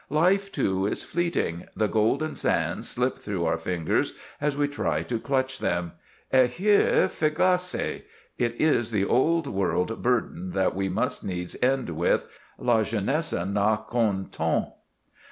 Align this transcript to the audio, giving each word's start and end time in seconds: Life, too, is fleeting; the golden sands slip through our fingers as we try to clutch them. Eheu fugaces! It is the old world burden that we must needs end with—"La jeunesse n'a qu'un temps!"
Life, 0.09 0.51
too, 0.51 0.87
is 0.87 1.03
fleeting; 1.03 1.67
the 1.75 1.85
golden 1.85 2.33
sands 2.33 2.89
slip 2.89 3.19
through 3.19 3.45
our 3.45 3.59
fingers 3.59 4.13
as 4.41 4.57
we 4.57 4.67
try 4.67 5.03
to 5.03 5.19
clutch 5.19 5.59
them. 5.59 5.91
Eheu 6.33 7.05
fugaces! 7.07 8.01
It 8.39 8.55
is 8.59 8.89
the 8.89 9.05
old 9.05 9.45
world 9.45 10.01
burden 10.01 10.53
that 10.53 10.73
we 10.75 10.89
must 10.89 11.23
needs 11.23 11.55
end 11.61 11.91
with—"La 11.91 12.81
jeunesse 12.81 13.33
n'a 13.45 13.85
qu'un 13.87 14.25
temps!" 14.31 14.71